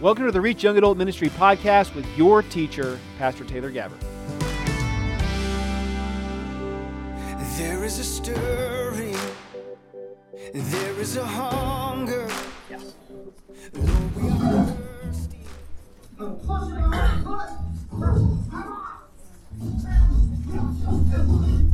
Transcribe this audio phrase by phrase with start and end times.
[0.00, 4.00] Welcome to the Reach Young Adult Ministry podcast with your teacher, Pastor Taylor Gabbard.
[7.58, 9.18] There is a stirring,
[10.54, 12.30] there is a hunger.
[13.74, 15.44] Lord, we are thirsty.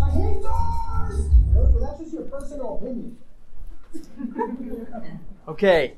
[0.03, 1.31] I hate doors!
[1.55, 3.19] Well, that's just your personal opinion.
[5.47, 5.95] Okay.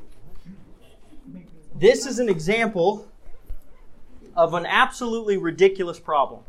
[1.78, 3.06] This is an example
[4.34, 6.42] of an absolutely ridiculous problem.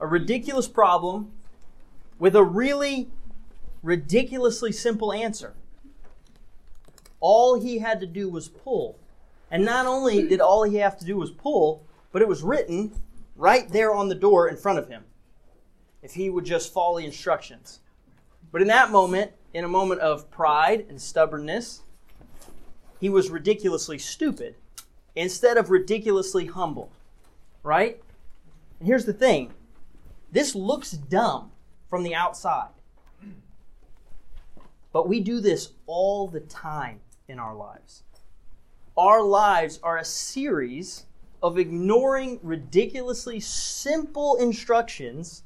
[0.00, 1.30] A ridiculous problem
[2.18, 3.10] with a really
[3.82, 5.52] ridiculously simple answer.
[7.20, 8.98] All he had to do was pull.
[9.50, 12.92] And not only did all he have to do was pull, but it was written
[13.36, 15.04] right there on the door in front of him.
[16.02, 17.80] If he would just follow the instructions.
[18.52, 21.81] But in that moment, in a moment of pride and stubbornness,
[23.02, 24.54] he was ridiculously stupid
[25.16, 26.88] instead of ridiculously humble.
[27.64, 28.00] Right?
[28.78, 29.52] And here's the thing
[30.30, 31.50] this looks dumb
[31.90, 32.68] from the outside.
[34.92, 38.04] But we do this all the time in our lives.
[38.96, 41.06] Our lives are a series
[41.42, 45.42] of ignoring ridiculously simple instructions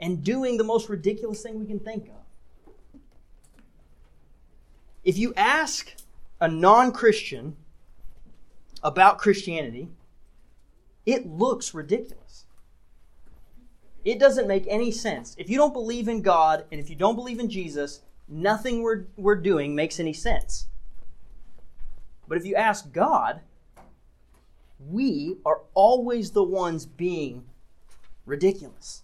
[0.00, 3.02] and doing the most ridiculous thing we can think of.
[5.04, 5.94] If you ask
[6.40, 7.56] a non Christian
[8.82, 9.88] about Christianity,
[11.04, 12.44] it looks ridiculous.
[14.04, 15.34] It doesn't make any sense.
[15.38, 19.06] If you don't believe in God and if you don't believe in Jesus, nothing we're,
[19.16, 20.66] we're doing makes any sense.
[22.28, 23.40] But if you ask God,
[24.78, 27.44] we are always the ones being
[28.24, 29.02] ridiculous.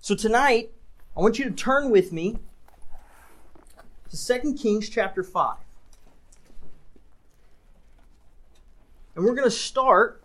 [0.00, 0.70] So tonight,
[1.16, 2.38] I want you to turn with me
[4.10, 5.56] to 2 Kings chapter 5.
[9.18, 10.22] And we're going to start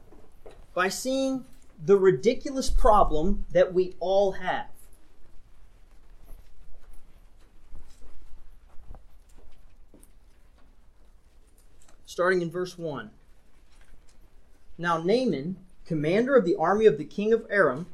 [0.75, 1.45] by seeing
[1.83, 4.67] the ridiculous problem that we all have.
[12.05, 13.09] Starting in verse 1.
[14.77, 15.57] Now Naaman,
[15.87, 17.87] commander of the army of the king of Aram,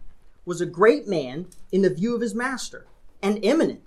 [0.43, 2.87] was a great man in the view of his master,
[3.23, 3.83] and eminent,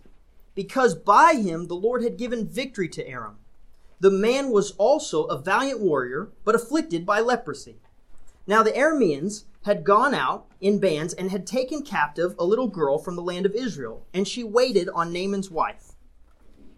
[0.55, 3.37] because by him the Lord had given victory to Aram.
[4.03, 7.77] The man was also a valiant warrior, but afflicted by leprosy.
[8.49, 12.99] Now the Arameans had gone out in bands and had taken captive a little girl
[12.99, 15.93] from the land of Israel, and she waited on Naaman's wife.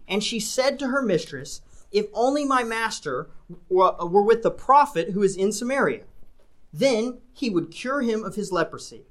[0.07, 3.31] And she said to her mistress, If only my master
[3.69, 6.03] were with the prophet who is in Samaria,
[6.71, 9.07] then he would cure him of his leprosy.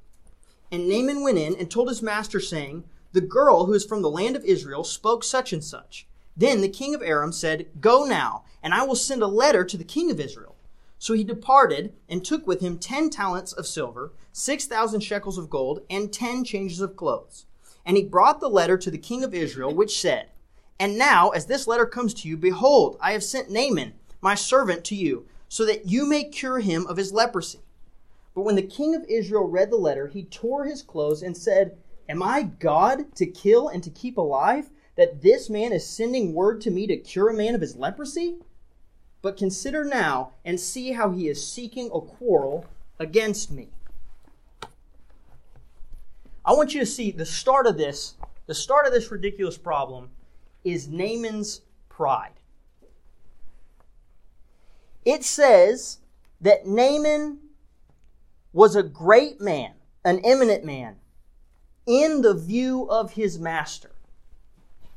[0.71, 4.11] And Naaman went in and told his master, saying, The girl who is from the
[4.11, 6.07] land of Israel spoke such and such.
[6.37, 9.77] Then the king of Aram said, Go now, and I will send a letter to
[9.77, 10.57] the king of Israel.
[10.99, 15.51] So he departed and took with him ten talents of silver, six thousand shekels of
[15.51, 17.47] gold, and ten changes of clothes.
[17.85, 20.31] And he brought the letter to the king of Israel, which said,
[20.81, 24.85] And now, as this letter comes to you, behold, I have sent Naaman, my servant,
[24.87, 27.61] to you, so that you may cure him of his leprosy.
[28.35, 31.77] But when the king of Israel read the letter, he tore his clothes and said,
[32.09, 36.61] Am I God to kill and to keep alive, that this man is sending word
[36.63, 38.37] to me to cure a man of his leprosy?
[39.23, 42.67] But consider now and see how he is seeking a quarrel
[42.99, 43.69] against me.
[46.45, 48.15] I want you to see the start of this,
[48.47, 50.11] the start of this ridiculous problem
[50.63, 52.33] is Naaman's pride.
[55.05, 55.99] It says
[56.41, 57.39] that Naaman
[58.53, 59.73] was a great man,
[60.05, 60.97] an eminent man,
[61.87, 63.94] in the view of his master.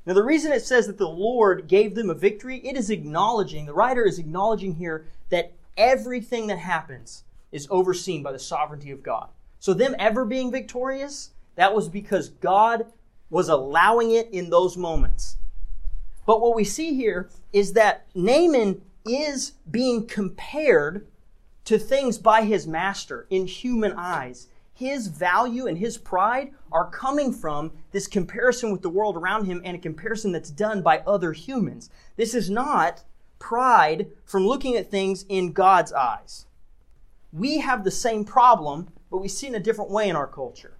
[0.08, 3.66] Now, the reason it says that the Lord gave them a victory, it is acknowledging,
[3.66, 9.04] the writer is acknowledging here that everything that happens is overseen by the sovereignty of
[9.04, 9.28] God.
[9.60, 12.86] So, them ever being victorious, that was because God
[13.30, 15.36] was allowing it in those moments.
[16.26, 21.06] But what we see here is that Naaman is being compared
[21.66, 24.48] to things by his master in human eyes
[24.78, 29.60] his value and his pride are coming from this comparison with the world around him
[29.66, 31.90] and a comparison that's done by other humans.
[32.16, 33.04] This is not
[33.40, 36.46] pride from looking at things in God's eyes.
[37.34, 40.28] We have the same problem, but we see it in a different way in our
[40.28, 40.78] culture.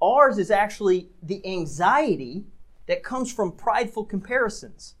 [0.00, 2.46] Ours is actually the anxiety
[2.86, 4.94] that comes from prideful comparisons.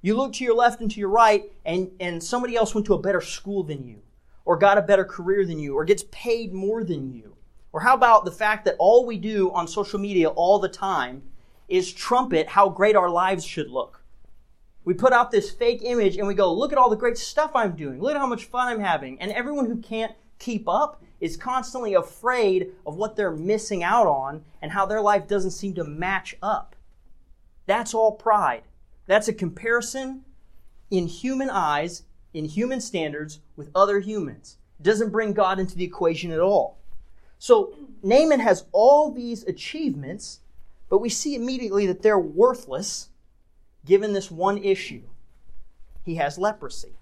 [0.00, 2.94] You look to your left and to your right, and, and somebody else went to
[2.94, 4.00] a better school than you,
[4.44, 7.34] or got a better career than you, or gets paid more than you
[7.72, 11.22] or how about the fact that all we do on social media all the time
[11.68, 14.02] is trumpet how great our lives should look?
[14.84, 17.50] We put out this fake image and we go, look at all the great stuff
[17.54, 18.00] I'm doing.
[18.00, 19.20] Look at how much fun I'm having.
[19.20, 24.44] And everyone who can't keep up is constantly afraid of what they're missing out on
[24.62, 26.74] and how their life doesn't seem to match up.
[27.66, 28.62] That's all pride.
[29.06, 30.24] That's a comparison
[30.90, 34.56] in human eyes, in human standards, with other humans.
[34.80, 36.78] It doesn't bring God into the equation at all.
[37.38, 40.40] So Naaman has all these achievements,
[40.88, 43.08] but we see immediately that they're worthless
[43.84, 45.02] given this one issue.
[46.04, 46.98] He has leprosy.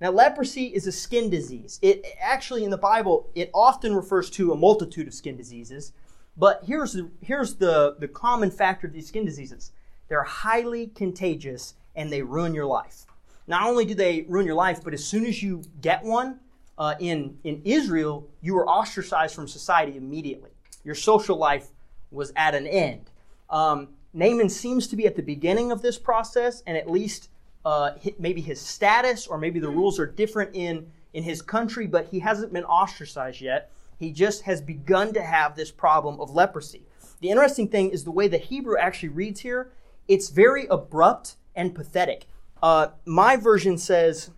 [0.00, 1.78] Now, leprosy is a skin disease.
[1.80, 5.92] It actually, in the Bible, it often refers to a multitude of skin diseases.
[6.36, 9.72] But here's the, here's the, the common factor of these skin diseases
[10.08, 13.06] they're highly contagious and they ruin your life.
[13.48, 16.38] Not only do they ruin your life, but as soon as you get one,
[16.78, 20.50] uh, in, in Israel, you were ostracized from society immediately.
[20.84, 21.68] Your social life
[22.10, 23.10] was at an end.
[23.50, 27.28] Um, Naaman seems to be at the beginning of this process, and at least
[27.64, 32.06] uh, maybe his status or maybe the rules are different in, in his country, but
[32.06, 33.70] he hasn't been ostracized yet.
[33.98, 36.86] He just has begun to have this problem of leprosy.
[37.20, 39.72] The interesting thing is the way the Hebrew actually reads here,
[40.06, 42.26] it's very abrupt and pathetic.
[42.62, 44.30] Uh, my version says,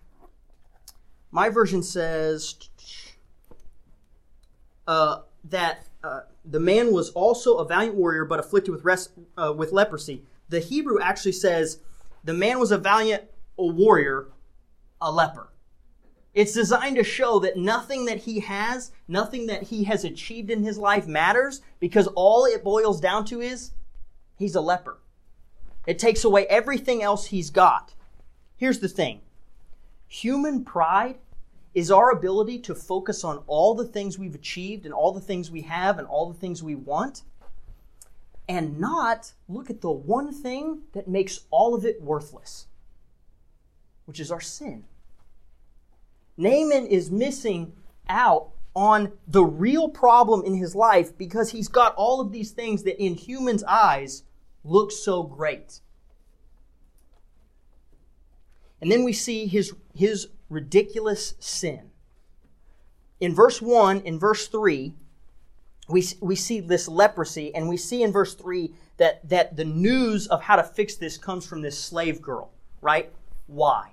[1.31, 2.55] my version says
[4.87, 9.71] uh, that uh, the man was also a valiant warrior, but afflicted with, uh, with
[9.71, 10.23] leprosy.
[10.49, 11.79] The Hebrew actually says
[12.23, 13.23] the man was a valiant
[13.59, 14.27] a warrior,
[15.01, 15.49] a leper.
[16.33, 20.63] It's designed to show that nothing that he has, nothing that he has achieved in
[20.63, 23.71] his life matters because all it boils down to is
[24.37, 24.99] he's a leper.
[25.85, 27.93] It takes away everything else he's got.
[28.55, 29.21] Here's the thing
[30.09, 31.17] human pride
[31.73, 35.49] is our ability to focus on all the things we've achieved and all the things
[35.49, 37.21] we have and all the things we want
[38.49, 42.65] and not look at the one thing that makes all of it worthless,
[44.05, 44.83] which is our sin.
[46.35, 47.73] Naaman is missing
[48.09, 52.83] out on the real problem in his life because he's got all of these things
[52.83, 54.23] that in humans' eyes
[54.63, 55.81] look so great.
[58.81, 61.91] And then we see his, his ridiculous sin.
[63.19, 64.93] In verse 1, in verse 3,
[65.89, 70.25] we, we see this leprosy, and we see in verse 3 that, that the news
[70.27, 72.49] of how to fix this comes from this slave girl,
[72.79, 73.11] right?
[73.47, 73.91] Why?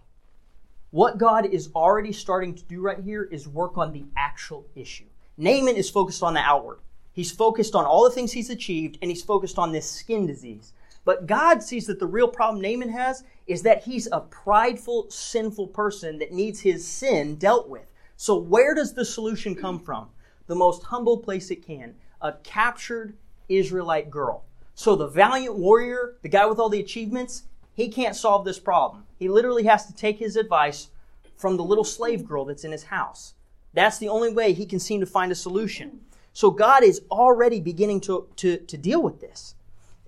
[0.92, 5.06] What God is already starting to do right here is work on the actual issue.
[5.36, 6.78] Naaman is focused on the outward.
[7.12, 10.72] He's focused on all the things he's achieved, and he's focused on this skin disease.
[11.06, 15.68] But God sees that the real problem Naaman has is that he's a prideful, sinful
[15.68, 17.92] person that needs his sin dealt with.
[18.16, 20.08] So, where does the solution come from?
[20.48, 23.14] The most humble place it can a captured
[23.48, 24.42] Israelite girl.
[24.74, 29.04] So, the valiant warrior, the guy with all the achievements, he can't solve this problem.
[29.16, 30.88] He literally has to take his advice
[31.36, 33.34] from the little slave girl that's in his house.
[33.74, 36.00] That's the only way he can seem to find a solution.
[36.32, 39.54] So, God is already beginning to, to, to deal with this.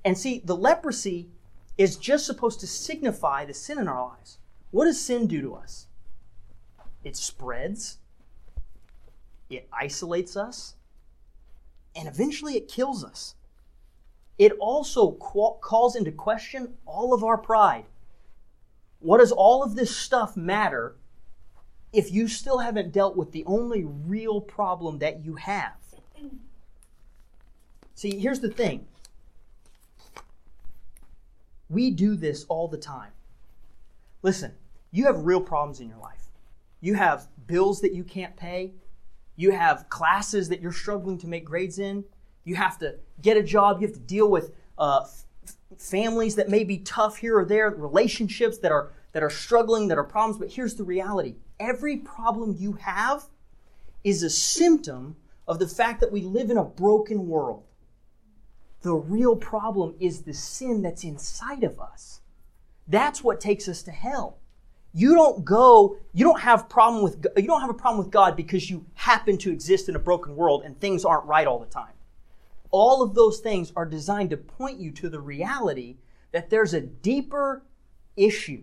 [0.05, 1.29] And see, the leprosy
[1.77, 4.39] is just supposed to signify the sin in our lives.
[4.71, 5.87] What does sin do to us?
[7.05, 7.99] It spreads,
[9.49, 10.75] it isolates us,
[11.95, 13.35] and eventually it kills us.
[14.39, 17.87] It also calls into question all of our pride.
[19.01, 20.97] What does all of this stuff matter
[21.93, 25.73] if you still haven't dealt with the only real problem that you have?
[27.95, 28.87] See, here's the thing
[31.69, 33.13] we do this all the time.
[34.23, 34.53] Listen,
[34.91, 36.25] you have real problems in your life.
[36.81, 38.73] You have bills that you can't pay.
[39.37, 42.05] You have classes that you're struggling to make grades in.
[42.45, 43.81] You have to get a job.
[43.81, 47.71] You have to deal with uh, f- families that may be tough here or there,
[47.71, 50.39] relationships that are that are struggling, that are problems.
[50.39, 53.25] But here's the reality: every problem you have
[54.03, 57.65] is a symptom of the fact that we live in a broken world.
[58.89, 62.23] The real problem is the sin that's inside of us.
[62.87, 64.39] That's what takes us to hell.
[64.95, 68.35] You don't go, you don't have problem with you don't have a problem with God
[68.35, 71.67] because you happen to exist in a broken world and things aren't right all the
[71.67, 71.93] time.
[72.71, 75.99] All of those things are designed to point you to the reality
[76.33, 77.65] that there's a deeper
[78.17, 78.63] issue.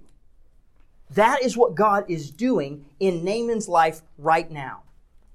[1.12, 4.82] That is what God is doing in Naaman's life right now.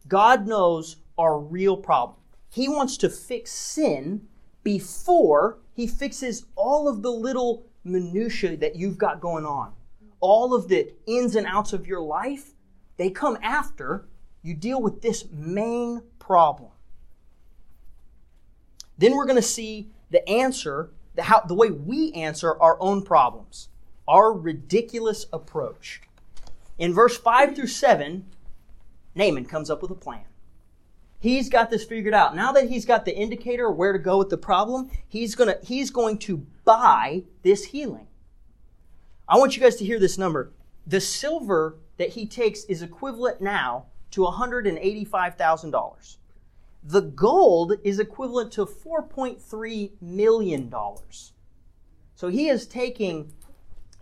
[0.09, 2.19] God knows our real problem.
[2.51, 4.27] He wants to fix sin
[4.63, 9.73] before he fixes all of the little minutiae that you've got going on.
[10.21, 12.51] All of the ins and outs of your life,
[12.97, 14.07] they come after
[14.43, 16.71] you deal with this main problem.
[18.99, 23.03] Then we're going to see the answer, the, how, the way we answer our own
[23.03, 23.69] problems.
[24.09, 26.03] our ridiculous approach.
[26.79, 28.27] In verse 5 through 7,
[29.15, 30.25] Naaman comes up with a plan.
[31.21, 32.35] He's got this figured out.
[32.35, 35.91] Now that he's got the indicator where to go with the problem, he's gonna he's
[35.91, 38.07] going to buy this healing.
[39.29, 40.51] I want you guys to hear this number.
[40.87, 46.17] The silver that he takes is equivalent now to $185,000.
[46.83, 50.75] The gold is equivalent to $4.3 million.
[52.15, 53.33] So he is taking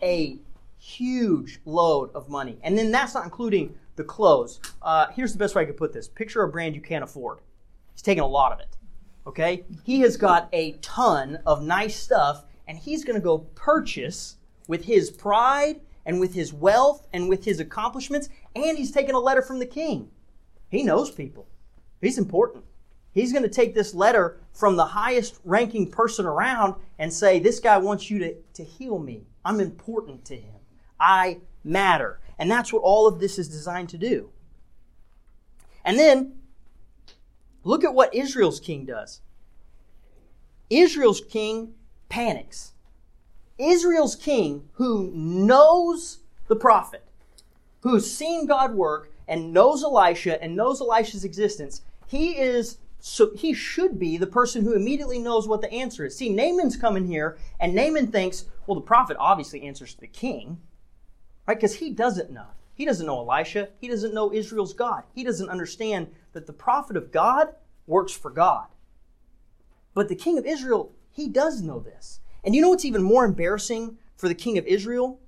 [0.00, 0.38] a
[0.78, 2.58] huge load of money.
[2.62, 4.60] And then that's not including the clothes.
[4.80, 7.40] Uh, here's the best way I could put this picture a brand you can't afford.
[7.92, 8.78] He's taking a lot of it.
[9.26, 9.66] Okay?
[9.84, 14.36] He has got a ton of nice stuff, and he's going to go purchase
[14.66, 19.20] with his pride and with his wealth and with his accomplishments, and he's taking a
[19.20, 20.10] letter from the king.
[20.70, 21.46] He knows people,
[22.00, 22.64] he's important.
[23.12, 27.58] He's going to take this letter from the highest ranking person around and say, This
[27.58, 29.26] guy wants you to, to heal me.
[29.44, 30.54] I'm important to him.
[31.00, 32.20] I matter.
[32.38, 34.30] And that's what all of this is designed to do.
[35.84, 36.34] And then,
[37.64, 39.20] look at what Israel's king does.
[40.70, 41.74] Israel's king
[42.08, 42.72] panics.
[43.58, 47.04] Israel's king, who knows the prophet,
[47.80, 53.54] who's seen God work and knows Elisha and knows Elisha's existence, he is so he
[53.54, 56.16] should be the person who immediately knows what the answer is.
[56.16, 60.60] See, Naaman's coming here, and Naaman thinks, well, the prophet obviously answers to the king,
[61.48, 61.56] right?
[61.56, 62.46] Because he doesn't know.
[62.74, 63.70] He doesn't know Elisha.
[63.80, 65.02] He doesn't know Israel's God.
[65.14, 67.54] He doesn't understand that the prophet of God
[67.86, 68.66] works for God.
[69.94, 72.20] But the king of Israel, he does know this.
[72.44, 75.18] And you know what's even more embarrassing for the king of Israel?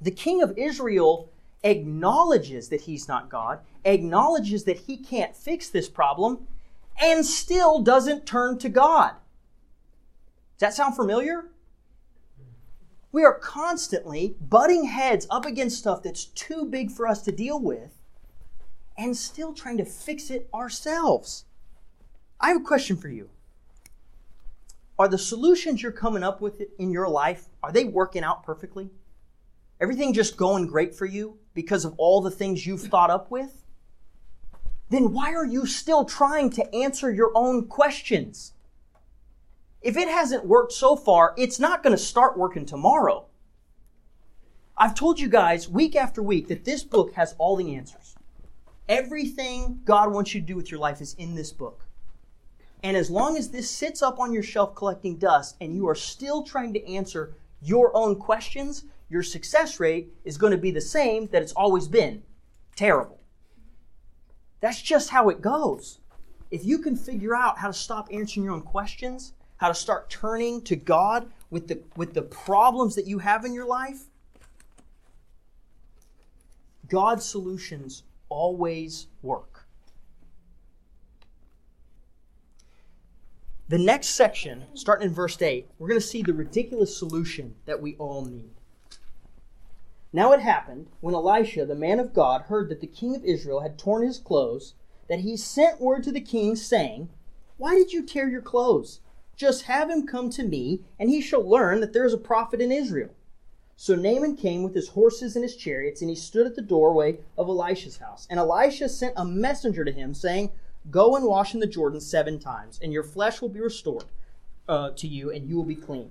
[0.00, 1.30] The king of Israel
[1.62, 6.48] acknowledges that he's not God, acknowledges that he can't fix this problem,
[7.00, 9.12] and still doesn't turn to God.
[10.58, 11.44] Does that sound familiar?
[13.12, 17.60] We are constantly butting heads up against stuff that's too big for us to deal
[17.60, 18.02] with
[18.96, 21.44] and still trying to fix it ourselves.
[22.40, 23.28] I have a question for you.
[24.98, 28.90] Are the solutions you're coming up with in your life are they working out perfectly?
[29.80, 33.62] Everything just going great for you because of all the things you've thought up with?
[34.88, 38.52] Then why are you still trying to answer your own questions?
[39.82, 43.26] If it hasn't worked so far, it's not going to start working tomorrow.
[44.76, 48.14] I've told you guys week after week that this book has all the answers.
[48.88, 51.86] Everything God wants you to do with your life is in this book.
[52.82, 55.94] And as long as this sits up on your shelf collecting dust and you are
[55.94, 60.80] still trying to answer your own questions, your success rate is going to be the
[60.80, 62.22] same that it's always been
[62.74, 63.20] terrible.
[64.60, 66.00] That's just how it goes.
[66.50, 70.10] If you can figure out how to stop answering your own questions, how to start
[70.10, 74.06] turning to God with the, with the problems that you have in your life,
[76.88, 79.68] God's solutions always work.
[83.68, 87.80] The next section, starting in verse 8, we're going to see the ridiculous solution that
[87.80, 88.50] we all need.
[90.12, 93.60] Now it happened, when Elisha, the man of God, heard that the king of Israel
[93.60, 94.74] had torn his clothes,
[95.08, 97.10] that he sent word to the king, saying,
[97.58, 98.98] Why did you tear your clothes?
[99.36, 102.60] Just have him come to me, and he shall learn that there is a prophet
[102.60, 103.10] in Israel.
[103.76, 107.18] So Naaman came with his horses and his chariots, and he stood at the doorway
[107.36, 108.26] of Elisha's house.
[108.30, 110.50] And Elisha sent a messenger to him, saying,
[110.90, 114.04] Go and wash in the Jordan seven times, and your flesh will be restored
[114.68, 116.10] uh, to you, and you will be clean.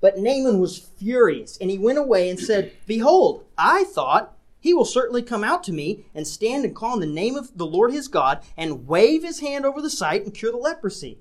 [0.00, 4.84] But Naaman was furious, and he went away and said, Behold, I thought he will
[4.84, 7.92] certainly come out to me and stand and call in the name of the Lord
[7.92, 11.18] his God, and wave his hand over the site and cure the leprosy.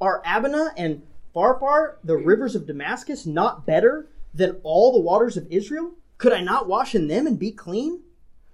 [0.00, 1.02] Are Abana and
[1.34, 5.92] Pharpar, the rivers of Damascus, not better than all the waters of Israel?
[6.18, 8.00] Could I not wash in them and be clean?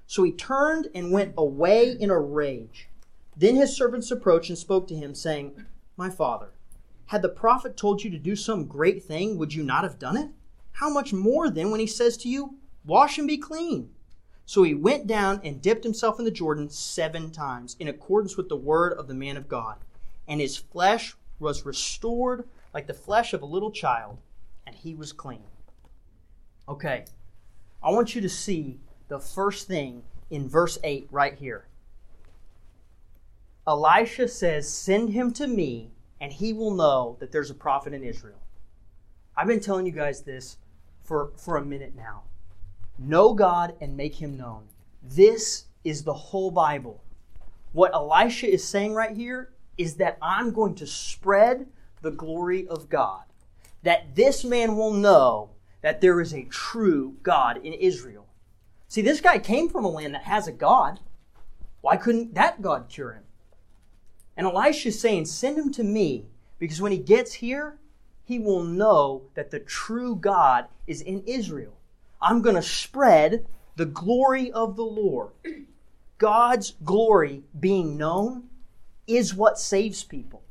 [0.07, 2.89] So he turned and went away in a rage.
[3.37, 5.65] Then his servants approached and spoke to him, saying,
[5.97, 6.51] My father,
[7.07, 10.17] had the prophet told you to do some great thing, would you not have done
[10.17, 10.31] it?
[10.73, 13.91] How much more then when he says to you, Wash and be clean?
[14.45, 18.49] So he went down and dipped himself in the Jordan seven times, in accordance with
[18.49, 19.79] the word of the man of God.
[20.29, 24.19] And his flesh was restored like the flesh of a little child,
[24.67, 25.45] and he was clean.
[26.69, 27.05] Okay,
[27.83, 31.67] I want you to see the first thing in verse 8 right here.
[33.67, 38.03] Elisha says, Send him to me, and he will know that there's a prophet in
[38.03, 38.41] Israel.
[39.37, 40.59] I've been telling you guys this
[41.05, 42.23] for, for a minute now.
[42.99, 44.65] Know God and make him known.
[45.03, 47.03] This is the whole Bible.
[47.73, 51.67] What Elisha is saying right here is that I'm going to spread
[52.03, 53.25] the glory of God.
[53.83, 55.51] That this man will know
[55.81, 58.27] that there is a true God in Israel.
[58.89, 61.01] See, this guy came from a land that has a God.
[61.81, 63.25] Why couldn't that God cure him?
[64.37, 66.27] And Elisha's saying, Send him to me,
[66.59, 67.79] because when he gets here,
[68.25, 71.75] he will know that the true God is in Israel.
[72.21, 75.33] I'm going to spread the glory of the Lord.
[76.19, 78.45] God's glory being known
[79.07, 80.43] is what saves people.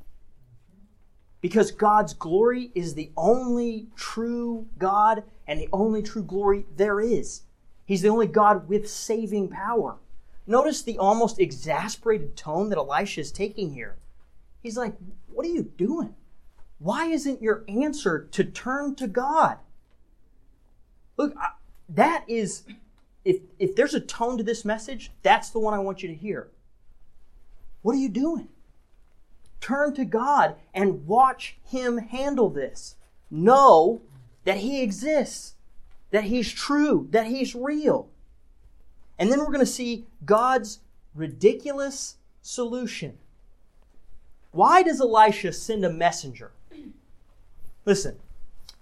[1.41, 7.41] Because God's glory is the only true God and the only true glory there is.
[7.85, 9.97] He's the only God with saving power.
[10.45, 13.97] Notice the almost exasperated tone that Elisha is taking here.
[14.61, 14.95] He's like,
[15.27, 16.15] What are you doing?
[16.79, 19.57] Why isn't your answer to turn to God?
[21.17, 21.35] Look,
[21.89, 22.63] that is,
[23.23, 26.15] if, if there's a tone to this message, that's the one I want you to
[26.15, 26.49] hear.
[27.81, 28.47] What are you doing?
[29.59, 32.95] Turn to God and watch Him handle this.
[33.29, 34.01] Know
[34.43, 35.55] that He exists,
[36.11, 38.09] that He's true, that He's real.
[39.19, 40.79] And then we're going to see God's
[41.13, 43.17] ridiculous solution.
[44.51, 46.51] Why does Elisha send a messenger?
[47.85, 48.17] Listen,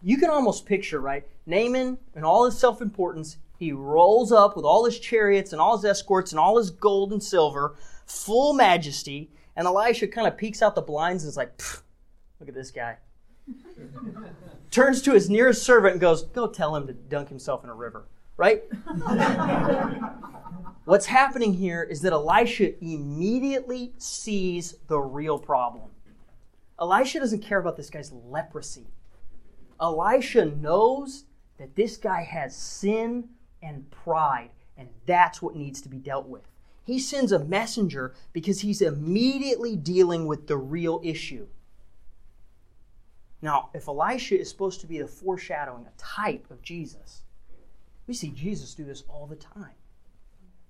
[0.01, 1.25] you can almost picture, right?
[1.45, 5.75] Naaman and all his self importance, he rolls up with all his chariots and all
[5.75, 7.75] his escorts and all his gold and silver,
[8.09, 11.61] full majesty, and Elisha kind of peeks out the blinds and is like,
[12.39, 12.97] look at this guy.
[14.71, 17.73] Turns to his nearest servant and goes, Go tell him to dunk himself in a
[17.73, 18.05] river,
[18.37, 18.63] right?
[20.85, 25.89] What's happening here is that Elisha immediately sees the real problem.
[26.79, 28.87] Elisha doesn't care about this guy's leprosy.
[29.81, 31.25] Elisha knows
[31.57, 33.29] that this guy has sin
[33.61, 36.43] and pride, and that's what needs to be dealt with.
[36.83, 41.47] He sends a messenger because he's immediately dealing with the real issue.
[43.41, 47.21] Now, if Elisha is supposed to be the foreshadowing, a type of Jesus,
[48.07, 49.75] we see Jesus do this all the time.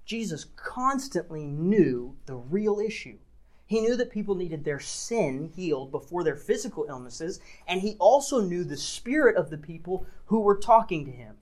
[0.06, 3.18] Jesus constantly knew the real issue.
[3.66, 8.42] He knew that people needed their sin healed before their physical illnesses, and he also
[8.42, 11.38] knew the spirit of the people who were talking to him.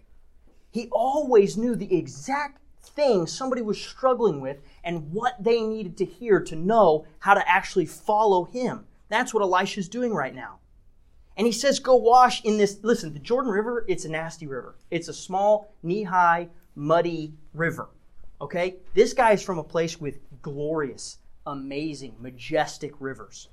[0.70, 6.06] He always knew the exact thing somebody was struggling with and what they needed to
[6.06, 8.86] hear to know how to actually follow him.
[9.10, 10.60] That's what Elisha's doing right now.
[11.38, 12.80] And he says, Go wash in this.
[12.82, 14.76] Listen, the Jordan River, it's a nasty river.
[14.90, 17.90] It's a small, knee high, muddy river.
[18.42, 18.78] Okay?
[18.96, 23.50] This guy is from a place with glorious, amazing, majestic rivers.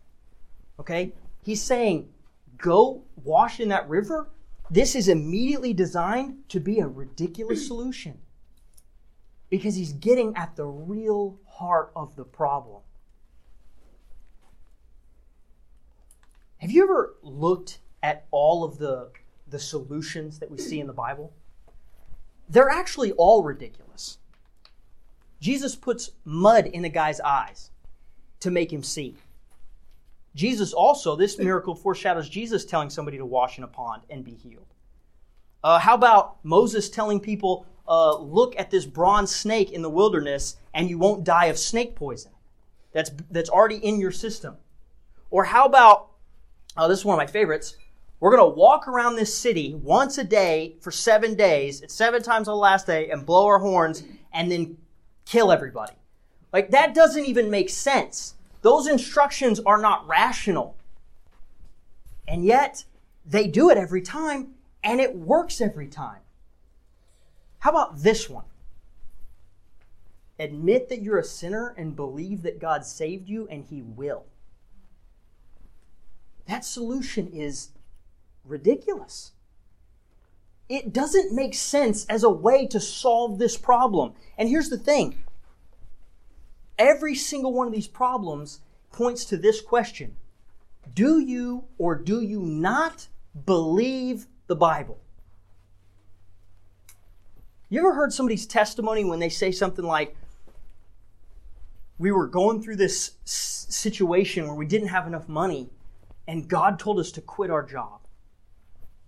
[0.81, 1.13] Okay?
[1.43, 2.09] He's saying,
[2.57, 4.31] Go wash in that river.
[4.71, 8.19] This is immediately designed to be a ridiculous solution
[9.55, 12.83] because he's getting at the real heart of the problem.
[16.57, 19.13] Have you ever looked at all of the,
[19.47, 21.33] the solutions that we see in the Bible?
[22.49, 24.19] They're actually all ridiculous.
[25.41, 27.71] Jesus puts mud in a guy's eyes
[28.41, 29.15] to make him see.
[30.35, 34.35] Jesus also, this miracle foreshadows Jesus telling somebody to wash in a pond and be
[34.35, 34.75] healed.
[35.63, 40.57] Uh, how about Moses telling people, uh, look at this bronze snake in the wilderness
[40.73, 42.33] and you won't die of snake poison?
[42.93, 44.57] That's, that's already in your system.
[45.31, 46.11] Or how about,
[46.77, 47.77] uh, this is one of my favorites,
[48.21, 52.23] we're going to walk around this city once a day for seven days, it's seven
[52.23, 54.79] times on the last day, and blow our horns and then
[55.27, 55.95] kill everybody.
[56.53, 58.35] Like, that doesn't even make sense.
[58.63, 60.77] Those instructions are not rational.
[62.29, 62.85] And yet,
[63.27, 66.21] they do it every time, and it works every time.
[67.65, 68.45] How about this one?
[70.39, 74.27] Admit that you're a sinner and believe that God saved you, and He will.
[76.47, 77.71] That solution is
[78.45, 79.33] ridiculous.
[80.69, 84.13] It doesn't make sense as a way to solve this problem.
[84.37, 85.25] And here's the thing
[86.79, 88.61] every single one of these problems
[88.93, 90.17] points to this question
[90.93, 93.09] Do you or do you not
[93.47, 94.99] believe the Bible?
[97.69, 100.17] You ever heard somebody's testimony when they say something like,
[101.99, 105.71] We were going through this situation where we didn't have enough money,
[106.29, 108.01] and God told us to quit our job?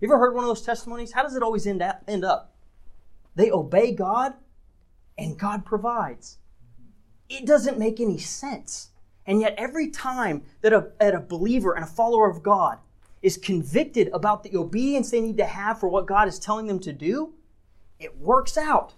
[0.00, 1.12] You ever heard one of those testimonies?
[1.12, 2.02] How does it always end up?
[2.06, 2.54] End up?
[3.34, 4.34] They obey God,
[5.18, 6.38] and God provides.
[7.28, 8.90] It doesn't make any sense.
[9.26, 12.78] And yet, every time that a, that a believer and a follower of God
[13.22, 16.78] is convicted about the obedience they need to have for what God is telling them
[16.80, 17.34] to do,
[17.98, 18.94] it works out.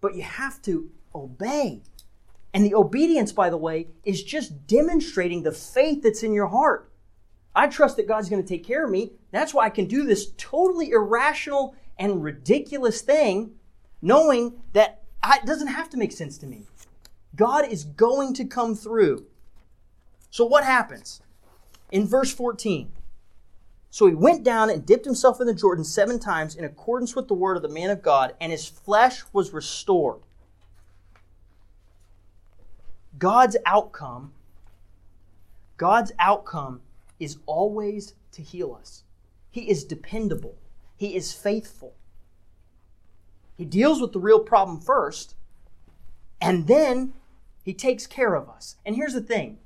[0.00, 1.82] But you have to obey.
[2.54, 6.90] And the obedience, by the way, is just demonstrating the faith that's in your heart.
[7.54, 9.12] I trust that God's going to take care of me.
[9.30, 13.52] That's why I can do this totally irrational and ridiculous thing,
[14.00, 16.66] knowing that I, it doesn't have to make sense to me.
[17.36, 19.26] God is going to come through.
[20.30, 21.20] So, what happens?
[21.90, 22.90] In verse 14,
[23.92, 27.28] so he went down and dipped himself in the Jordan seven times in accordance with
[27.28, 30.20] the word of the man of God, and his flesh was restored.
[33.18, 34.32] God's outcome,
[35.76, 36.80] God's outcome
[37.20, 39.04] is always to heal us.
[39.50, 40.56] He is dependable.
[40.96, 41.92] He is faithful.
[43.58, 45.34] He deals with the real problem first,
[46.40, 47.12] and then
[47.62, 48.76] he takes care of us.
[48.86, 49.58] And here's the thing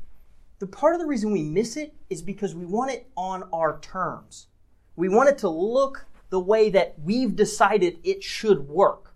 [0.58, 3.78] the part of the reason we miss it is because we want it on our
[3.80, 4.46] terms.
[4.94, 9.14] We want it to look the way that we've decided it should work.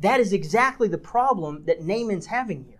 [0.00, 2.78] That is exactly the problem that Naaman's having here.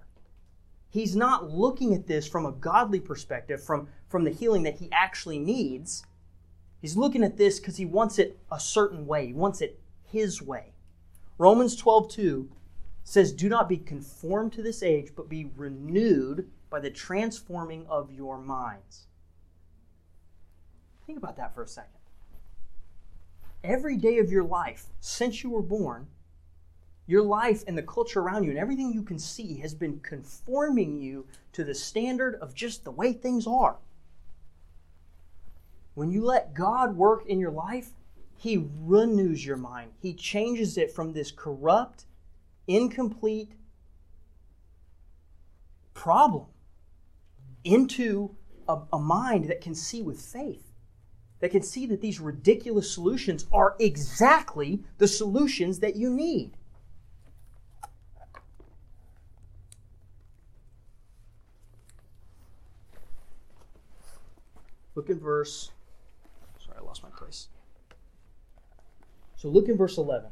[0.90, 4.88] He's not looking at this from a godly perspective, from, from the healing that he
[4.90, 6.04] actually needs.
[6.80, 9.26] He's looking at this because he wants it a certain way.
[9.26, 10.72] He wants it his way.
[11.36, 12.50] Romans 12, 2
[13.08, 18.12] says, Do not be conformed to this age, but be renewed by the transforming of
[18.12, 19.06] your minds.
[21.06, 21.92] Think about that for a second.
[23.64, 26.08] Every day of your life, since you were born,
[27.06, 31.00] your life and the culture around you and everything you can see has been conforming
[31.00, 33.78] you to the standard of just the way things are.
[35.94, 37.92] When you let God work in your life,
[38.36, 39.92] He renews your mind.
[39.98, 42.04] He changes it from this corrupt,
[42.68, 43.52] incomplete
[45.94, 46.46] problem
[47.64, 48.36] into
[48.68, 50.72] a, a, mind that can see with faith,
[51.40, 56.52] that can see that these ridiculous solutions are exactly the solutions that you need.
[64.94, 65.70] Look in verse.
[66.64, 67.48] Sorry, I lost my place.
[69.36, 70.30] So look in verse 11.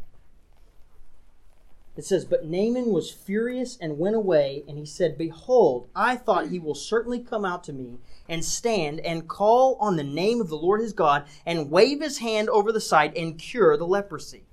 [1.97, 6.49] It says, But Naaman was furious and went away, and he said, Behold, I thought
[6.49, 10.49] he will certainly come out to me and stand and call on the name of
[10.49, 14.45] the Lord his God and wave his hand over the site and cure the leprosy.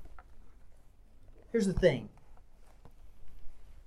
[1.51, 2.10] Here's the thing.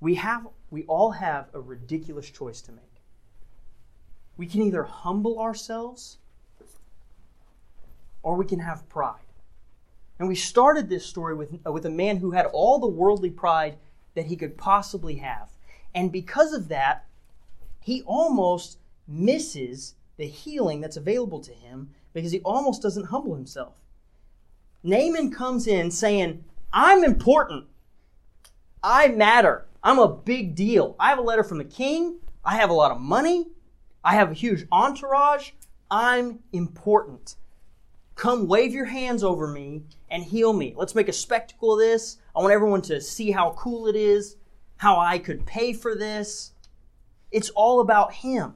[0.00, 2.82] We have we all have a ridiculous choice to make.
[4.36, 6.18] We can either humble ourselves
[8.22, 9.25] or we can have pride.
[10.18, 13.30] And we started this story with, uh, with a man who had all the worldly
[13.30, 13.76] pride
[14.14, 15.50] that he could possibly have.
[15.94, 17.06] And because of that,
[17.80, 23.74] he almost misses the healing that's available to him because he almost doesn't humble himself.
[24.82, 27.66] Naaman comes in saying, I'm important.
[28.82, 29.66] I matter.
[29.82, 30.96] I'm a big deal.
[30.98, 32.18] I have a letter from the king.
[32.44, 33.48] I have a lot of money.
[34.04, 35.50] I have a huge entourage.
[35.90, 37.36] I'm important.
[38.16, 40.74] Come wave your hands over me and heal me.
[40.74, 42.16] Let's make a spectacle of this.
[42.34, 44.36] I want everyone to see how cool it is,
[44.78, 46.52] how I could pay for this.
[47.30, 48.54] It's all about him.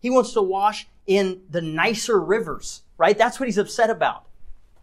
[0.00, 3.16] He wants to wash in the nicer rivers, right?
[3.16, 4.26] That's what he's upset about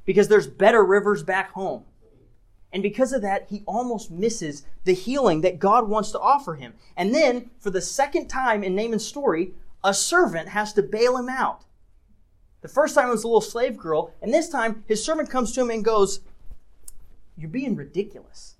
[0.04, 1.84] because there's better rivers back home.
[2.74, 6.74] And because of that, he almost misses the healing that God wants to offer him.
[6.98, 11.30] And then, for the second time in Naaman's story, a servant has to bail him
[11.30, 11.66] out.
[12.62, 15.52] The first time it was a little slave girl, and this time his servant comes
[15.54, 16.22] to him and goes,
[17.36, 18.56] You're being ridiculous.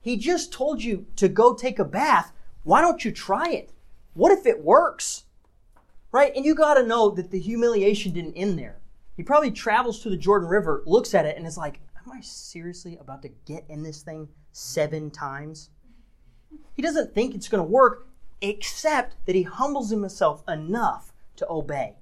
[0.00, 2.32] He just told you to go take a bath.
[2.62, 3.72] Why don't you try it?
[4.14, 5.24] What if it works?
[6.10, 6.32] Right?
[6.34, 8.78] And you got to know that the humiliation didn't end there.
[9.16, 12.20] He probably travels to the Jordan River, looks at it, and is like, Am I
[12.20, 15.70] seriously about to get in this thing seven times?
[16.74, 18.06] He doesn't think it's going to work,
[18.40, 21.96] except that he humbles himself enough to obey.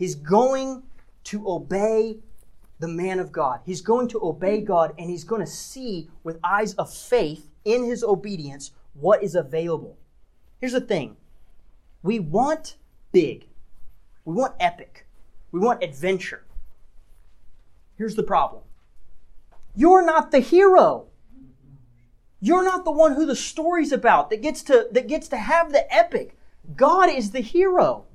[0.00, 0.84] He's going
[1.24, 2.20] to obey
[2.78, 3.60] the man of God.
[3.66, 7.84] He's going to obey God and he's going to see with eyes of faith in
[7.84, 9.98] his obedience what is available.
[10.58, 11.18] Here's the thing
[12.02, 12.76] we want
[13.12, 13.46] big,
[14.24, 15.06] we want epic,
[15.52, 16.44] we want adventure.
[17.98, 18.62] Here's the problem
[19.76, 21.08] you're not the hero.
[22.40, 25.72] You're not the one who the story's about that gets to that gets to have
[25.72, 26.38] the epic.
[26.74, 28.06] God is the hero.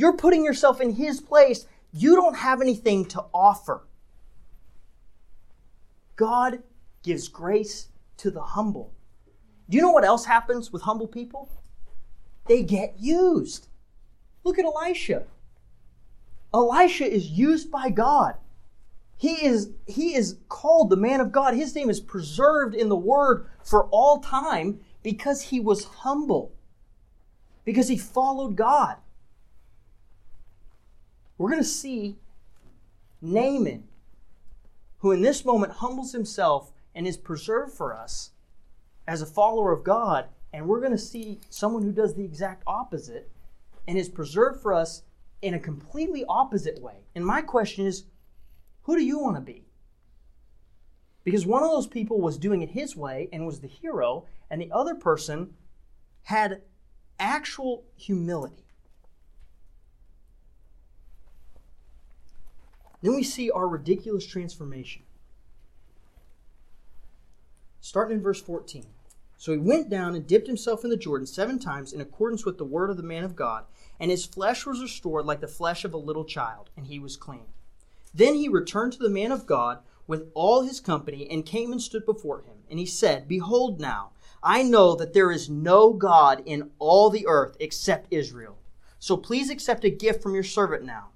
[0.00, 1.66] You're putting yourself in His place.
[1.92, 3.86] You don't have anything to offer.
[6.16, 6.62] God
[7.02, 8.94] gives grace to the humble.
[9.68, 11.50] Do you know what else happens with humble people?
[12.46, 13.68] They get used.
[14.42, 15.24] Look at Elisha.
[16.54, 18.36] Elisha is used by God.
[19.18, 21.52] He is, he is called the man of God.
[21.52, 26.54] His name is preserved in the word for all time because he was humble,
[27.66, 28.96] because he followed God.
[31.40, 32.18] We're going to see
[33.22, 33.84] Naaman,
[34.98, 38.32] who in this moment humbles himself and is preserved for us
[39.08, 40.26] as a follower of God.
[40.52, 43.30] And we're going to see someone who does the exact opposite
[43.88, 45.02] and is preserved for us
[45.40, 47.06] in a completely opposite way.
[47.14, 48.04] And my question is
[48.82, 49.64] who do you want to be?
[51.24, 54.60] Because one of those people was doing it his way and was the hero, and
[54.60, 55.54] the other person
[56.24, 56.60] had
[57.18, 58.66] actual humility.
[63.02, 65.02] Then we see our ridiculous transformation.
[67.80, 68.84] Starting in verse 14.
[69.38, 72.58] So he went down and dipped himself in the Jordan seven times in accordance with
[72.58, 73.64] the word of the man of God,
[73.98, 77.16] and his flesh was restored like the flesh of a little child, and he was
[77.16, 77.46] clean.
[78.12, 81.80] Then he returned to the man of God with all his company and came and
[81.80, 82.56] stood before him.
[82.68, 84.10] And he said, Behold now,
[84.42, 88.58] I know that there is no God in all the earth except Israel.
[88.98, 91.08] So please accept a gift from your servant now.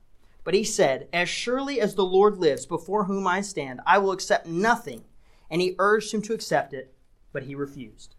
[0.44, 4.12] But he said, As surely as the Lord lives, before whom I stand, I will
[4.12, 5.04] accept nothing.
[5.50, 6.94] And he urged him to accept it
[7.35, 8.14] but he refused.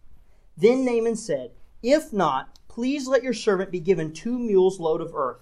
[0.56, 5.16] Then Naaman said, If not, please let your servant be given two mules' load of
[5.16, 5.42] earth,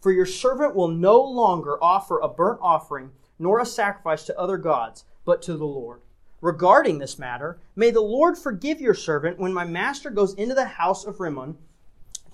[0.00, 4.58] for your servant will no longer offer a burnt offering nor a sacrifice to other
[4.58, 6.02] gods, but to the Lord.
[6.40, 10.66] Regarding this matter, may the Lord forgive your servant when my master goes into the
[10.66, 11.56] house of Rimmon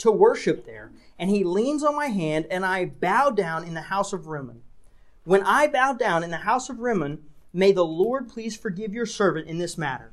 [0.01, 3.83] to worship there, and he leans on my hand, and I bow down in the
[3.83, 4.63] house of Rimmon.
[5.25, 9.05] When I bow down in the house of Rimmon, may the Lord please forgive your
[9.05, 10.13] servant in this matter.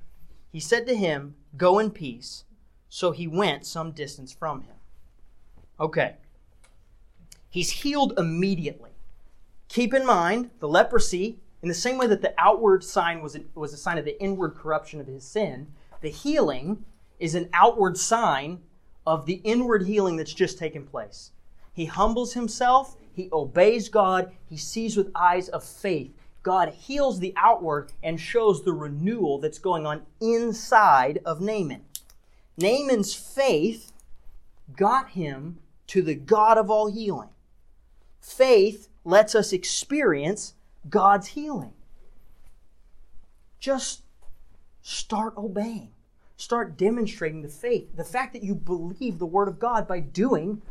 [0.51, 2.43] He said to him, Go in peace.
[2.89, 4.75] So he went some distance from him.
[5.79, 6.15] Okay.
[7.49, 8.91] He's healed immediately.
[9.69, 13.41] Keep in mind, the leprosy, in the same way that the outward sign was a,
[13.55, 15.67] was a sign of the inward corruption of his sin,
[16.01, 16.83] the healing
[17.19, 18.61] is an outward sign
[19.07, 21.31] of the inward healing that's just taken place.
[21.73, 27.33] He humbles himself, he obeys God, he sees with eyes of faith, God heals the
[27.35, 31.81] outward and shows the renewal that's going on inside of Naaman.
[32.57, 33.91] Naaman's faith
[34.75, 37.29] got him to the God of all healing.
[38.21, 40.53] Faith lets us experience
[40.89, 41.73] God's healing.
[43.59, 44.03] Just
[44.81, 45.91] start obeying.
[46.37, 50.61] Start demonstrating the faith, the fact that you believe the Word of God by doing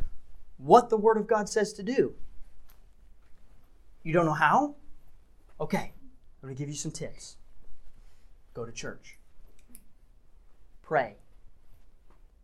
[0.57, 2.15] what the Word of God says to do.
[4.01, 4.75] You don't know how?
[5.59, 5.91] Okay,
[6.41, 7.35] I'm going to give you some tips.
[8.53, 9.17] Go to church,
[10.81, 11.17] pray,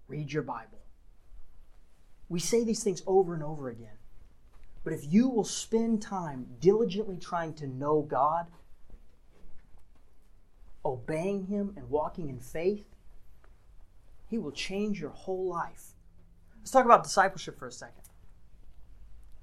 [0.07, 0.81] read your Bible.
[2.27, 3.97] We say these things over and over again.
[4.83, 8.47] But if you will spend time diligently trying to know God,
[10.83, 12.92] obeying Him, and walking in faith,
[14.33, 15.93] He will change your whole life.
[16.57, 18.01] Let's talk about discipleship for a second.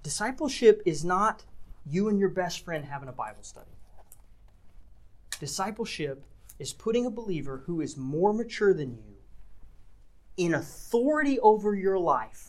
[0.02, 1.44] Discipleship is not
[1.86, 3.70] you and your best friend having a Bible study.
[5.38, 6.24] Discipleship
[6.58, 9.14] is putting a believer who is more mature than you
[10.36, 12.48] in authority over your life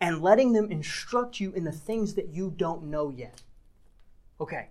[0.00, 3.42] and letting them instruct you in the things that you don't know yet.
[4.40, 4.68] Okay,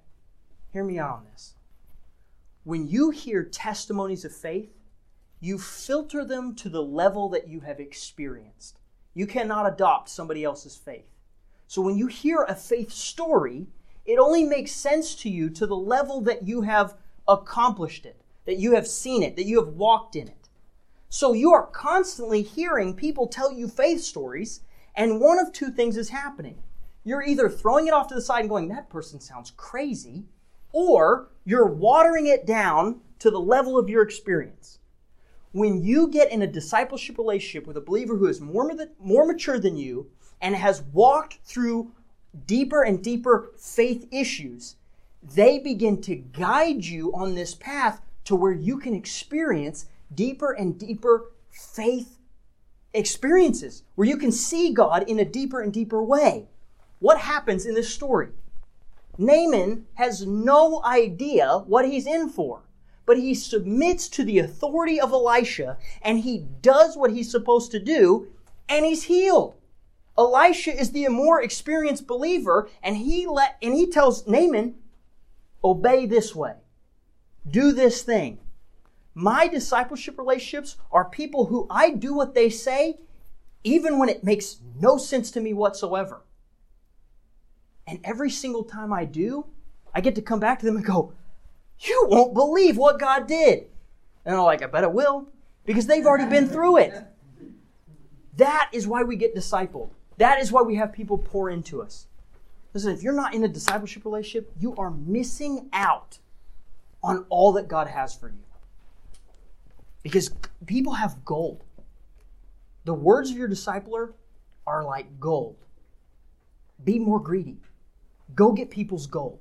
[0.72, 1.56] hear me out on this.
[2.64, 4.77] When you hear testimonies of faith,
[5.40, 8.80] you filter them to the level that you have experienced.
[9.14, 11.10] You cannot adopt somebody else's faith.
[11.68, 13.68] So when you hear a faith story,
[14.06, 16.96] it only makes sense to you to the level that you have
[17.28, 20.50] accomplished it, that you have seen it, that you have walked in it.
[21.10, 24.62] So you are constantly hearing people tell you faith stories,
[24.96, 26.64] and one of two things is happening.
[27.04, 30.26] You're either throwing it off to the side and going, that person sounds crazy,
[30.72, 34.80] or you're watering it down to the level of your experience.
[35.58, 39.58] When you get in a discipleship relationship with a believer who is more, more mature
[39.58, 41.94] than you, and has walked through
[42.46, 44.76] deeper and deeper faith issues,
[45.24, 50.78] they begin to guide you on this path to where you can experience deeper and
[50.78, 52.20] deeper faith
[52.94, 56.50] experiences, where you can see God in a deeper and deeper way.
[57.00, 58.30] What happens in this story?
[59.18, 62.62] Naaman has no idea what he's in for,
[63.08, 67.80] but he submits to the authority of Elisha and he does what he's supposed to
[67.80, 68.28] do
[68.70, 69.56] and he's healed.
[70.18, 74.76] Elisha is the more experienced believer, and he let and he tells Naaman,
[75.64, 76.56] obey this way.
[77.50, 78.40] Do this thing.
[79.14, 82.98] My discipleship relationships are people who I do what they say,
[83.64, 86.24] even when it makes no sense to me whatsoever.
[87.86, 89.46] And every single time I do,
[89.94, 91.14] I get to come back to them and go,
[91.80, 93.68] You won't believe what God did.
[94.26, 95.30] And I'm like, I bet it will,
[95.66, 96.94] because they've already been through it.
[98.36, 99.90] That is why we get discipled.
[100.18, 102.08] That is why we have people pour into us.
[102.74, 106.20] Listen, if you're not in a discipleship relationship, you are missing out
[107.02, 108.44] on all that God has for you.
[110.04, 110.32] Because
[110.66, 111.64] people have gold.
[112.86, 114.14] The words of your discipler
[114.66, 115.58] are like gold.
[116.84, 117.58] Be more greedy.
[118.36, 119.40] Go get people's gold.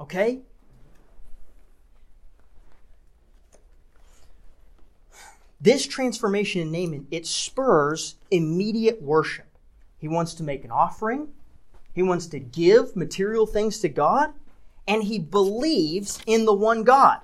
[0.00, 0.40] Okay?
[5.60, 9.46] This transformation in Naaman, it spurs immediate worship.
[9.98, 11.28] He wants to make an offering,
[11.92, 14.32] he wants to give material things to God,
[14.86, 17.20] and he believes in the one God.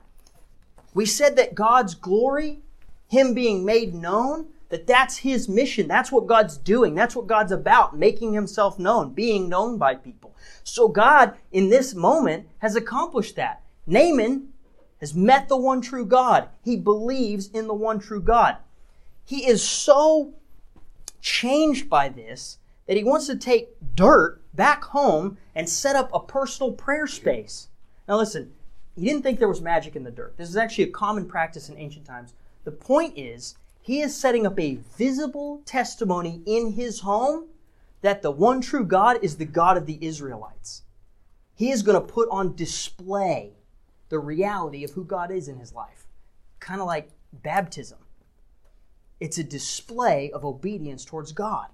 [0.95, 2.61] We said that God's glory,
[3.09, 5.87] him being made known, that that's his mission.
[5.87, 6.97] That's what God's doing.
[6.97, 10.35] That's what God's about, making himself known, being known by people.
[10.65, 13.63] So God, in this moment, has accomplished that.
[13.87, 14.49] Naaman
[15.05, 16.49] has met the one true God.
[16.65, 18.57] He believes in the one true God.
[19.23, 20.33] He is so
[21.21, 26.21] changed by this that he wants to take dirt back home and set up a
[26.21, 27.69] personal prayer space.
[28.09, 28.55] Now, listen,
[28.97, 30.39] he didn't think there was magic in the dirt.
[30.39, 32.33] This is actually a common practice in ancient times.
[32.65, 37.49] The point is, he is setting up a visible testimony in his home
[38.01, 40.85] that the one true God is the God of the Israelites.
[41.55, 43.53] He is going to put on display
[44.09, 46.07] the reality of who God is in his life.
[46.61, 47.99] Kind of like baptism.
[49.21, 51.69] It's a display of obedience towards God.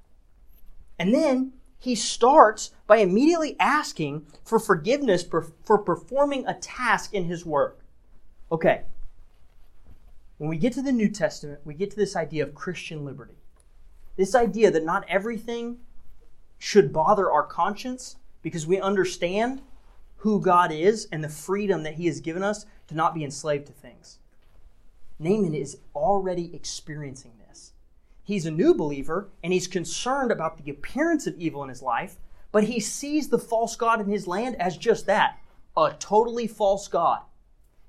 [0.99, 7.47] And then he starts by immediately asking for forgiveness for performing a task in his
[7.47, 7.81] work.
[8.53, 8.83] Okay,
[10.37, 13.35] when we get to the New Testament, we get to this idea of Christian liberty.
[14.17, 15.79] This idea that not everything
[16.59, 19.63] should bother our conscience because we understand
[20.21, 23.67] who God is and the freedom that He has given us to not be enslaved
[23.67, 24.19] to things.
[25.19, 27.73] Naaman is already experiencing this.
[28.23, 32.17] He's a new believer and he's concerned about the appearance of evil in his life,
[32.53, 35.39] but he sees the false God in his land as just that
[35.77, 37.21] a totally false God.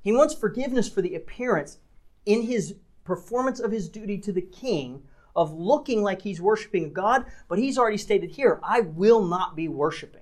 [0.01, 1.79] He wants forgiveness for the appearance
[2.25, 5.03] in his performance of his duty to the king
[5.35, 9.67] of looking like he's worshiping God, but he's already stated here, I will not be
[9.67, 10.21] worshiping.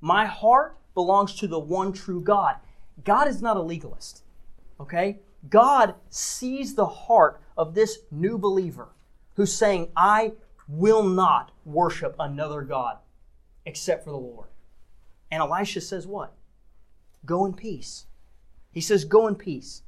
[0.00, 2.56] My heart belongs to the one true God.
[3.04, 4.24] God is not a legalist.
[4.80, 5.20] Okay?
[5.48, 8.88] God sees the heart of this new believer
[9.34, 10.32] who's saying, I
[10.66, 12.96] will not worship another God
[13.64, 14.48] except for the Lord.
[15.30, 16.32] And Elisha says, What?
[17.24, 18.06] Go in peace.
[18.72, 19.82] He says, Go in peace.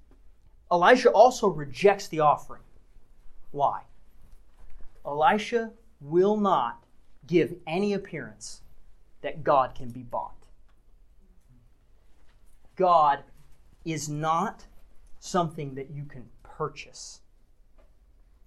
[0.70, 2.62] Elisha also rejects the offering.
[3.50, 3.82] Why?
[5.06, 6.84] Elisha will not
[7.26, 8.60] give any appearance
[9.22, 10.37] that God can be bought.
[12.78, 13.24] God
[13.84, 14.64] is not
[15.18, 17.20] something that you can purchase.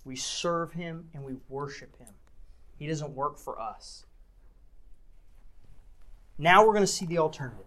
[0.05, 2.13] We serve Him and we worship Him.
[2.79, 4.05] He doesn't work for us.
[6.37, 7.65] Now we're going to see the alternative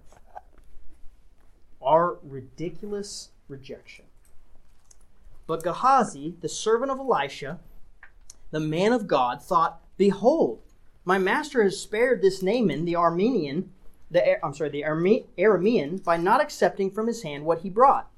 [1.85, 4.07] our ridiculous rejection.
[5.47, 7.61] But Gehazi, the servant of Elisha,
[8.51, 10.63] the man of God, thought, Behold,
[11.05, 13.71] my master has spared this Naaman, the Armenian,
[14.11, 18.11] the I'm sorry, the Aramean, by not accepting from his hand what he brought.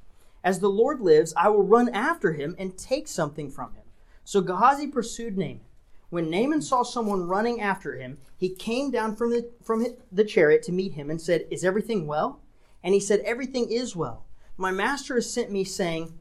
[0.44, 3.83] As the Lord lives, I will run after him and take something from him.
[4.25, 5.61] So Gehazi pursued Naaman.
[6.09, 10.62] When Naaman saw someone running after him, he came down from the, from the chariot
[10.64, 12.40] to meet him and said, Is everything well?
[12.83, 14.25] And he said, Everything is well.
[14.57, 16.16] My master has sent me, saying,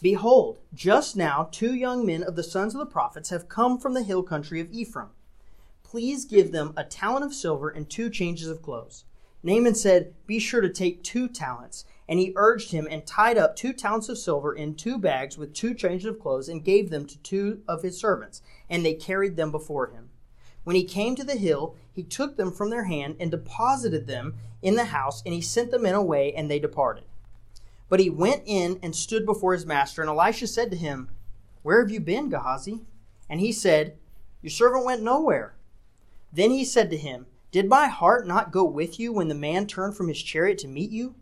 [0.00, 3.94] Behold, just now two young men of the sons of the prophets have come from
[3.94, 5.08] the hill country of Ephraim.
[5.88, 9.04] Please give them a talent of silver and two changes of clothes.
[9.42, 13.54] Naaman said, Be sure to take two talents and he urged him and tied up
[13.54, 17.04] two talents of silver in two bags with two changes of clothes and gave them
[17.06, 20.08] to two of his servants, and they carried them before him.
[20.64, 24.34] When he came to the hill, he took them from their hand and deposited them
[24.62, 27.04] in the house, and he sent the men away, and they departed.
[27.88, 31.10] But he went in and stood before his master, and Elisha said to him,
[31.62, 32.80] Where have you been, Gehazi?
[33.28, 33.96] And he said,
[34.42, 35.54] Your servant went nowhere.
[36.32, 39.66] Then he said to him, Did my heart not go with you when the man
[39.66, 41.14] turned from his chariot to meet you?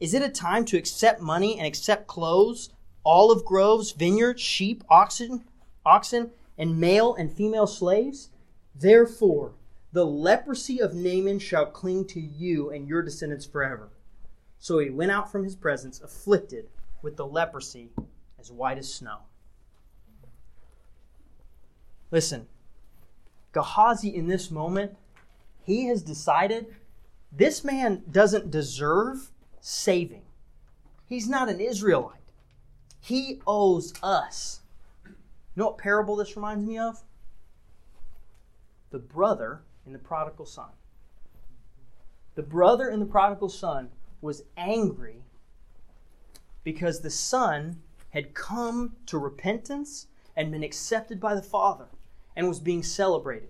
[0.00, 2.70] Is it a time to accept money and accept clothes,
[3.04, 5.44] olive groves, vineyards, sheep, oxen,
[5.84, 8.30] oxen, and male and female slaves?
[8.74, 9.54] Therefore,
[9.92, 13.90] the leprosy of Naaman shall cling to you and your descendants forever.
[14.58, 16.68] So he went out from his presence, afflicted
[17.02, 17.90] with the leprosy
[18.38, 19.20] as white as snow.
[22.10, 22.48] Listen,
[23.52, 24.96] Gehazi in this moment,
[25.62, 26.74] he has decided
[27.30, 29.30] this man doesn't deserve
[29.60, 30.22] saving.
[31.06, 32.14] He's not an Israelite.
[33.00, 34.60] He owes us.
[35.04, 35.14] You
[35.56, 37.02] know what parable this reminds me of?
[38.90, 40.70] The brother in the prodigal son.
[42.34, 43.90] The brother in the prodigal son
[44.20, 45.24] was angry
[46.64, 51.88] because the son had come to repentance and been accepted by the father
[52.38, 53.48] and was being celebrated.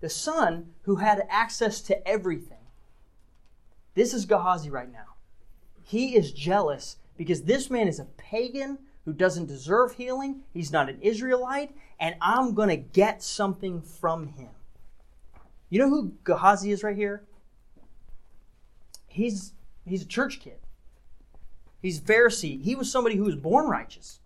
[0.00, 2.58] The son who had access to everything.
[3.94, 5.14] This is Gehazi right now.
[5.84, 10.40] He is jealous because this man is a pagan who doesn't deserve healing.
[10.52, 14.50] He's not an Israelite, and I'm going to get something from him.
[15.70, 17.22] You know who Gehazi is right here?
[19.06, 19.52] He's
[19.86, 20.58] he's a church kid.
[21.80, 22.60] He's Pharisee.
[22.60, 24.18] He was somebody who was born righteous.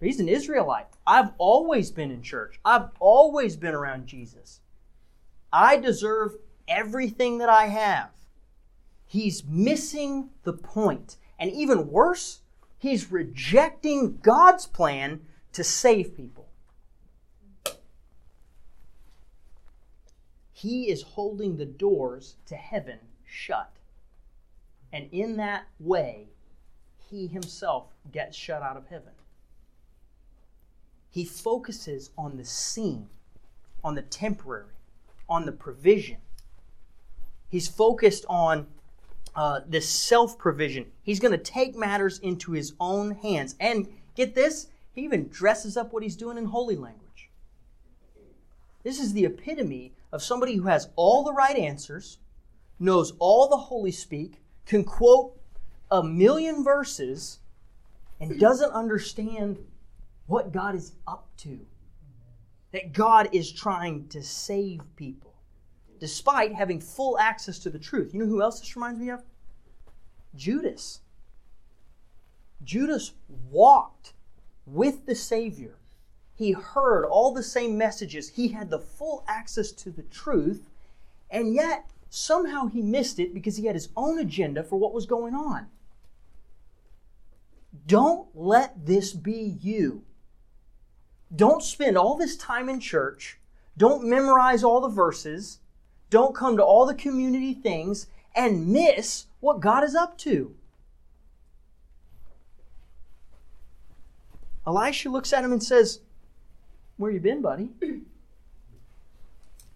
[0.00, 0.88] He's an Israelite.
[1.06, 2.60] I've always been in church.
[2.64, 4.60] I've always been around Jesus.
[5.52, 6.36] I deserve
[6.68, 8.10] everything that I have.
[9.06, 11.16] He's missing the point.
[11.38, 12.40] And even worse,
[12.78, 15.22] he's rejecting God's plan
[15.52, 16.48] to save people.
[20.52, 23.70] He is holding the doors to heaven shut.
[24.92, 26.28] And in that way,
[27.10, 29.12] he himself gets shut out of heaven.
[31.16, 33.08] He focuses on the seen,
[33.82, 34.74] on the temporary,
[35.30, 36.18] on the provision.
[37.48, 38.66] He's focused on
[39.34, 40.92] uh, this self provision.
[41.02, 43.56] He's going to take matters into his own hands.
[43.58, 47.30] And get this, he even dresses up what he's doing in holy language.
[48.82, 52.18] This is the epitome of somebody who has all the right answers,
[52.78, 55.34] knows all the holy speak, can quote
[55.90, 57.38] a million verses,
[58.20, 59.64] and doesn't understand
[60.26, 61.60] what God is up to.
[62.72, 65.26] That God is trying to save people
[65.98, 68.12] despite having full access to the truth.
[68.12, 69.22] You know who else this reminds me of?
[70.34, 71.00] Judas.
[72.62, 73.12] Judas
[73.50, 74.12] walked
[74.66, 75.76] with the Savior.
[76.34, 78.28] He heard all the same messages.
[78.30, 80.68] He had the full access to the truth,
[81.30, 85.06] and yet somehow he missed it because he had his own agenda for what was
[85.06, 85.68] going on.
[87.86, 90.02] Don't let this be you.
[91.34, 93.38] Don't spend all this time in church.
[93.76, 95.58] Don't memorize all the verses.
[96.08, 100.54] Don't come to all the community things and miss what God is up to.
[104.66, 106.00] Elisha looks at him and says,
[106.96, 107.70] Where you been, buddy?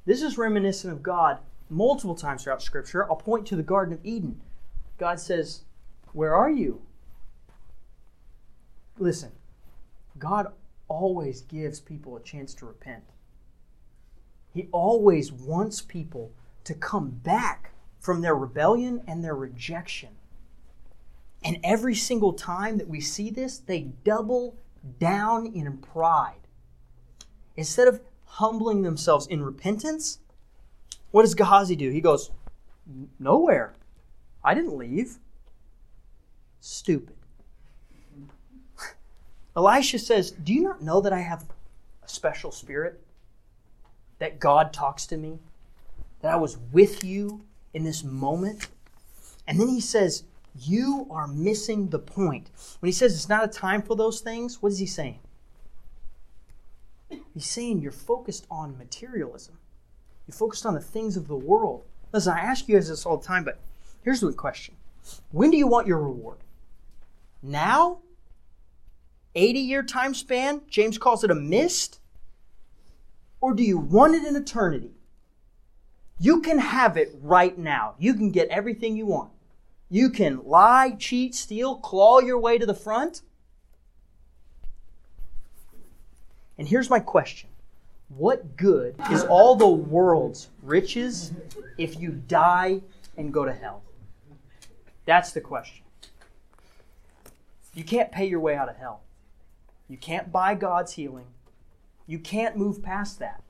[0.07, 1.39] This is reminiscent of God
[1.69, 3.05] multiple times throughout Scripture.
[3.05, 4.41] I'll point to the Garden of Eden.
[4.99, 5.61] God says,
[6.13, 6.83] Where are you?
[8.99, 9.31] Listen,
[10.19, 10.53] God
[10.91, 13.05] always gives people a chance to repent.
[14.53, 16.33] He always wants people
[16.65, 17.71] to come back
[18.01, 20.11] from their rebellion and their rejection.
[21.43, 24.57] And every single time that we see this, they double
[24.99, 26.49] down in pride.
[27.57, 30.19] Instead of humbling themselves in repentance,
[31.13, 31.91] what does Gehazi do?
[31.91, 32.31] He goes,
[33.19, 33.75] Nowhere.
[34.43, 35.19] I didn't leave.
[36.61, 37.20] Stupid.
[39.57, 41.45] Elisha says, Do you not know that I have
[42.03, 43.01] a special spirit?
[44.19, 45.39] That God talks to me?
[46.21, 47.43] That I was with you
[47.75, 48.69] in this moment?
[49.47, 50.25] And then he says,
[50.59, 52.51] You are missing the point.
[52.81, 55.19] When he says it's not a time for those things, what is he saying?
[57.35, 59.59] He's saying you're focused on materialism.
[60.27, 61.85] You're focused on the things of the world.
[62.13, 63.59] Listen, I ask you guys this all the time, but
[64.03, 64.77] here's the question
[65.33, 66.39] When do you want your reward?
[67.43, 67.99] Now
[69.35, 72.01] 80 year time span, James calls it a mist?
[73.41, 74.93] Or do you want it in eternity?
[76.19, 77.95] You can have it right now.
[77.99, 79.31] You can get everything you want.
[79.89, 83.23] You can lie, cheat, steal, claw your way to the front.
[86.59, 87.49] And here's my question
[88.09, 91.33] What good is all the world's riches
[91.79, 92.83] if you die
[93.17, 93.83] and go to hell?
[95.07, 95.85] That's the question.
[97.73, 99.01] You can't pay your way out of hell.
[99.91, 101.27] You can't buy God's healing.
[102.07, 103.43] You can't move past that.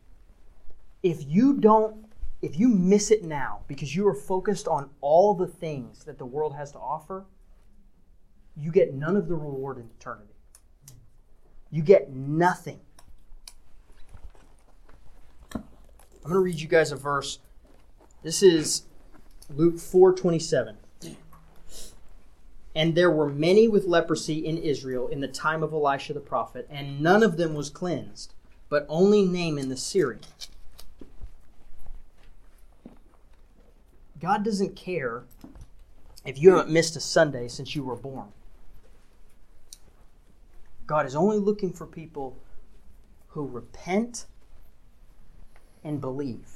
[1.02, 2.06] If you don't,
[2.40, 6.24] if you miss it now because you are focused on all the things that the
[6.24, 7.26] world has to offer,
[8.56, 10.32] you get none of the reward in eternity.
[11.70, 12.80] You get nothing.
[15.54, 15.62] I'm
[16.22, 17.38] going to read you guys a verse.
[18.22, 18.86] This is
[19.50, 20.76] Luke 4:27.
[22.74, 26.66] And there were many with leprosy in Israel in the time of Elisha the prophet,
[26.70, 28.34] and none of them was cleansed,
[28.68, 30.22] but only Naaman the Syrian.
[34.20, 35.24] God doesn't care
[36.24, 38.28] if you haven't missed a Sunday since you were born.
[40.86, 42.36] God is only looking for people
[43.28, 44.26] who repent
[45.84, 46.46] and believe.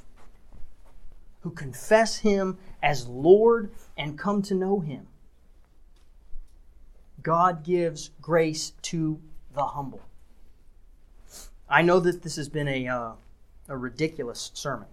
[1.42, 5.06] who confess Him as Lord and come to know Him.
[7.24, 9.20] God gives grace to
[9.54, 10.02] the humble.
[11.68, 13.12] I know that this has been a, uh,
[13.68, 14.88] a ridiculous sermon,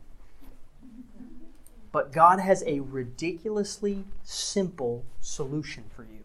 [1.92, 6.24] but God has a ridiculously simple solution for you.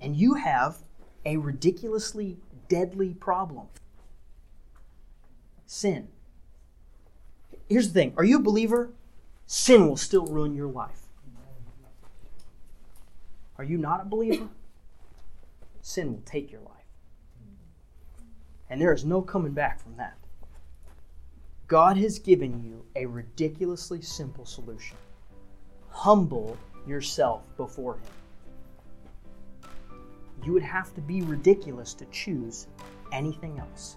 [0.00, 0.78] And you have
[1.24, 2.36] a ridiculously
[2.68, 3.68] deadly problem
[5.72, 6.08] sin.
[7.68, 8.90] Here's the thing are you a believer?
[9.46, 11.01] Sin will still ruin your life.
[13.58, 14.48] Are you not a believer?
[15.80, 16.70] Sin will take your life.
[18.70, 20.16] And there is no coming back from that.
[21.66, 24.96] God has given you a ridiculously simple solution
[25.92, 29.70] humble yourself before Him.
[30.44, 32.66] You would have to be ridiculous to choose
[33.12, 33.96] anything else.